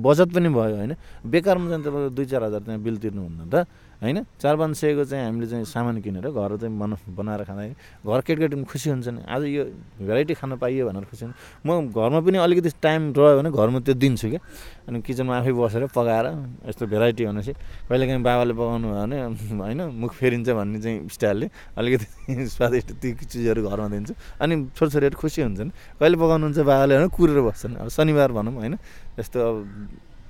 [0.00, 0.92] बचत पनि भयो होइन?
[1.28, 3.68] बेकारमा चाहिँ तपाईँको दुई चार हजार त्यहाँ बिल तिर्नुभन्दा त।
[4.02, 4.18] होइन?
[4.40, 8.54] चार पाँच सयको चाहिँ हामीले चाहिँ सामान किनेर घर चाहिँ बना बनाएर खाँदाखेरि घर केटकेटी
[8.56, 9.64] पनि खुसी हुन्छन् आज यो
[10.00, 13.94] भेराइटी खान पाइयो भनेर खुसी हुन्छ। म घरमा पनि अलिकति टाइम रह्यो भने घरमा त्यो
[13.94, 14.40] दिन्छु क्या।
[14.88, 16.26] अनि किचनमा आफै बसेर पकाएर
[16.68, 17.52] यस्तो भेराइटी भनेपछि
[17.88, 19.16] कहिलेकाहीँ बाबाले पकाउनु भयो भने
[19.62, 21.46] होइन मुख फेरिन्छ भन्ने चाहिँ स्टाइलले
[21.78, 22.06] अलिकति
[22.52, 27.74] स्वादिष्ट ती चिजहरू घरमा दिन्छु। अनि छोरछोरीहरू खुसी हुन्छन्। कहिले पकाउनुहुन्छ बाबाले भने कुरेर बस्छन्।
[27.80, 28.74] अब शनिबार भनौँ होइन।
[29.18, 29.56] यस्तो अब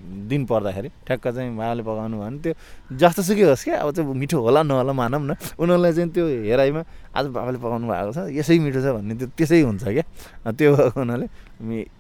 [0.05, 2.53] दिन पर्दाखेरि ठ्याक्क चाहिँ बाबाले पकाउनु भयो भने त्यो
[3.01, 6.83] जस्तोसुकै होस् क्या। अब चाहिँ मिठो होला नहोला मानौँ न। उनीहरूलाई चाहिँ त्यो हेराइमा
[7.17, 10.05] आज बाबाले पकाउनु भएको छ यसै मिठो छ भन्ने त्यो त्यसै हुन्छ क्या।
[10.53, 11.27] त्यो भएको हुनाले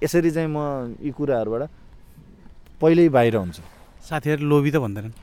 [0.05, 0.59] यसरी चाहिँ म
[1.01, 1.62] यी कुराहरूबाट
[2.81, 3.62] पहिल्यै बाहिर हुन्छु।
[4.05, 5.14] साथीहरू लोभी त भन्दैनन्।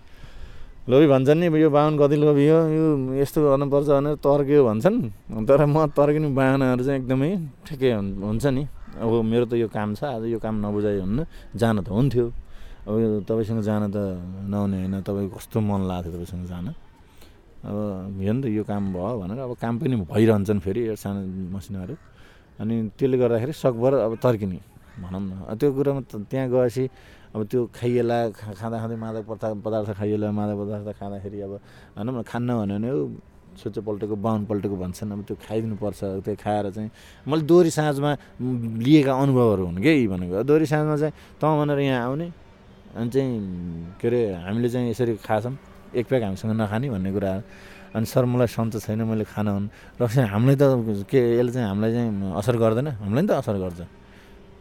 [0.89, 2.85] लोभी भन्छन् नि यो बाहुन कति लोभी हो यो
[3.21, 4.97] यस्तो गर्नुपर्छ भनेर तर्क्यो भन्छन्।
[5.45, 7.29] तर म तर्किने बाहनाहरू चाहिँ एकदमै
[7.69, 7.91] ठिकै
[8.25, 8.63] हुन्छ नि।
[8.97, 11.19] अब मेरो त यो काम छ आज यो काम नबुझाइ हुन्न
[11.53, 12.25] जान त हुन्थ्यो।
[12.81, 13.97] अब तपाईँसँग जान त
[14.49, 16.67] नहुने होइन तपाईँको कस्तो मन लाग्थ्यो तपाईँसँग जान?
[17.61, 17.77] अब
[18.17, 21.21] हेर्नु त यो काम भयो भनेर अब काम पनि भइरहन्छन् फेरि सानो
[21.53, 21.93] मसिनाहरू।
[22.57, 24.59] अनि त्यसले गर्दाखेरि सकभर अब तर्किने
[24.97, 26.83] भनौँ न। त्यो कुरामा त्यहाँ गएपछि
[27.37, 28.17] अब त्यो खाइएला
[28.57, 29.23] खाँदा खाँदै मादक
[29.61, 31.53] पदार्थ खाइएला मादक पदार्थ खाँदाखेरि अब
[31.95, 32.89] भनौँ न खान्न भन्यो भने
[33.61, 36.89] सोच पल्टेको बाहुन पल्टेको भन्छन् अब त्यो खाइदिनुपर्छ। त्यो खाएर चाहिँ
[37.29, 42.27] मैले दोहोरी साँझमा लिएका अनुभवहरू हुन् कि भनेको। दोहोरी साँझमा चाहिँ तँ भनेर यहाँ आउने
[42.95, 43.31] अनि चाहिँ
[43.99, 45.53] के अरे हामीले चाहिँ यसरी खाछौँ।
[45.95, 47.31] एक प्याक हामीसँग नखाने भन्ने कुरा
[47.95, 49.67] अनि सर मलाई सन्चो छैन मैले खाना हुन्।
[49.99, 50.63] र हामीलाई त
[51.11, 53.81] के यसले चाहिँ हामीलाई चाहिँ असर गर्दैन। हामीलाई नि त असर गर्छ।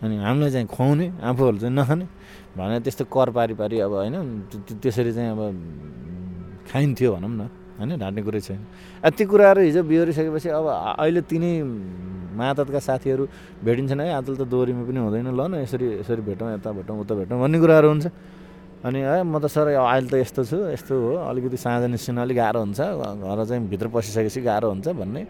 [0.03, 2.07] अनि हामीलाई चाहिँ खुवाउने आफूहरू चाहिँ नखाने।
[2.59, 3.55] भने त्यस्तो कर पारी
[3.87, 4.17] अब होइन
[4.83, 5.41] त्यसरी चाहिँ अब
[6.67, 7.41] खाइन्थ्यो भनौँ न।
[7.81, 8.61] होइन ढाँट्ने कुरै छैन।
[9.09, 10.67] त्यो कुराहरू हिजो बिहोरिसकेपछि अब
[11.01, 11.53] अहिले तिनै
[12.37, 13.25] महाततका साथीहरू
[13.65, 17.15] भेटिन्छन् है आजल त दोहोरीमा पनि हुँदैन। ल न यसरी यसरी भेटौँ यता भेटौँ उता
[17.17, 18.07] भेटौँ भन्ने कुराहरू हुन्छ।
[18.81, 22.37] अनि है म त सर अहिले त यस्तो छु यस्तो हो अलिकति साँझ निस्किन अलिक
[22.37, 25.23] गाह्रो हुन्छ घर चाहिँ भित्र पसिसकेपछि गाह्रो हुन्छ भन्ने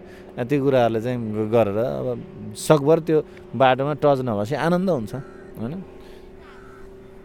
[0.47, 1.19] त्यो कुराहरूले चाहिँ
[1.51, 2.07] गरेर अब
[2.55, 3.19] सकभर त्यो
[3.59, 5.13] बाटोमा टच नभएपछि आनन्द हुन्छ
[5.59, 5.75] होइन।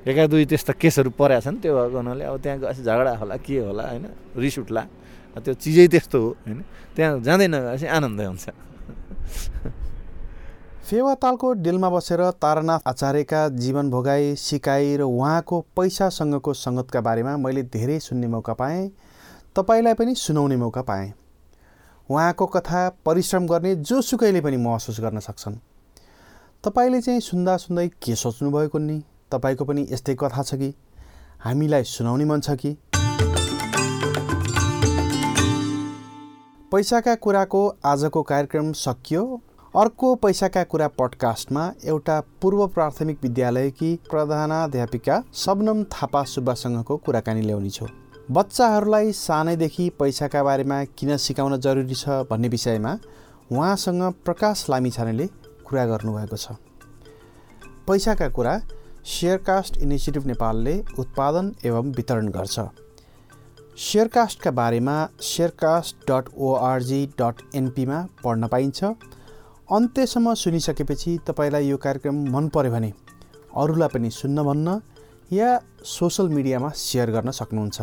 [0.10, 3.56] एका दुई त्यस्ता केसहरू परेका छन् त्यो भएको हुनाले अब त्यहाँ गएपछि झगडा होला के
[3.70, 4.82] होला होइन रिस उठ्ला।
[5.40, 6.64] त्यो चिजै त्यस्तो हो होइन?
[6.96, 8.46] त्यहाँ जाँदै नगएपछि आनन्दै हुन्छ।
[10.86, 18.00] फेवातालको डेलमा बसेर तारानाथ आचार्यका जीवन भोगाई सिकाइ र उहाँको पैसासँगको सङ्गतका बारेमा मैले धेरै
[18.00, 18.90] सुन्ने मौका पाएँ।
[19.56, 21.14] तपाईँलाई पनि सुनाउने मौका पाएँ।
[22.10, 25.56] उहाँको कथा परिश्रम गर्ने जोसुकैले पनि महसुस गर्न सक्छन्।
[26.64, 30.74] तपाईँले चाहिँ सुन्दा सुन्दै के सोच्नुभएको नि तपाईँको पनि यस्तै कथा छ कि?
[31.42, 32.78] हामीलाई सुनाउने मन छ कि?
[36.72, 39.24] पैसाका कुराको आजको कार्यक्रम सकियो।
[39.74, 47.86] अर्को पैसाका कुरा पडकास्टमा एउटा पूर्व प्राथमिक विद्यालयकी प्रधानाध्यापिका सबनम थापा सुब्बासँगको कुराकानी ल्याउने छु।
[48.32, 52.98] बच्चाहरूलाई सानैदेखि पैसाका बारेमा किन सिकाउन जरुरी छ भन्ने विषयमा
[53.52, 55.28] उहाँसँग प्रकाश लामिछानेले
[55.66, 56.58] कुरा गर्नुभएको छ।
[57.88, 58.60] पैसाका कुरा
[59.06, 62.60] सेयरकास्ट इनिसिएटिभ नेपालले उत्पादन एवं वितरण गर्छ।
[63.76, 68.84] सेयरकास्टका बारेमा सेयरकास्ट डट ओआरजी डट एनपीमा पढ्न पाइन्छ।
[69.70, 72.92] अन्त्यसम्म सुनिसकेपछि तपाईँलाई यो कार्यक्रम मन पर्यो भने
[73.58, 74.80] अरूलाई पनि सुन्न भन्न
[75.32, 75.50] या
[75.84, 77.82] सोसल मिडियामा सेयर गर्न सक्नुहुन्छ।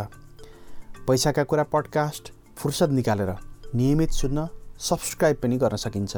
[1.09, 3.35] पैसाका कुरा पडकास्ट फुर्सद निकालेर
[3.75, 4.49] नियमित सुन्न
[4.81, 6.17] सब्सक्राइब पनि गर्न सकिन्छ।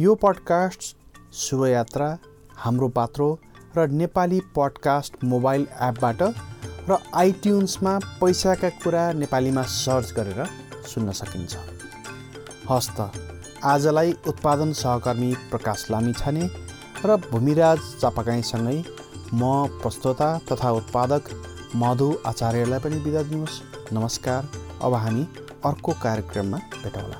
[0.00, 0.96] यो पडकास्ट
[1.36, 2.08] शुभयात्रा
[2.56, 3.28] हाम्रो पात्रो
[3.76, 6.22] र नेपाली पडकास्ट मोबाइल एपबाट
[6.88, 10.40] र आइट्युन्समा पैसाका कुरा नेपालीमा सर्च गरेर
[10.86, 11.56] सुन्न सकिन्छ।
[12.70, 12.98] हस्त
[13.64, 16.48] आजलाई उत्पादन सहकर्मी प्रकाश लामिछाने
[17.04, 18.78] र भूमिराज चापाकाईसँगै
[19.34, 19.42] म
[19.82, 21.30] प्रस्तोता तथा उत्पादक
[21.76, 23.60] मधु आचार्यलाई पनि बिदा दिनुहोस्।
[23.92, 24.48] नमस्कार
[24.82, 25.26] अब हामी
[25.64, 27.18] अर्को कार्यक्रममा भेटौँला।